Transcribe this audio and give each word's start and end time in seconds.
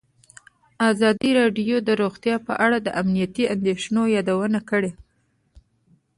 ازادي 0.91 1.29
راډیو 1.39 1.75
د 1.83 1.89
روغتیا 2.01 2.35
په 2.47 2.53
اړه 2.65 2.77
د 2.81 2.87
امنیتي 3.01 3.43
اندېښنو 3.55 4.01
یادونه 4.15 4.59
کړې. 4.69 4.91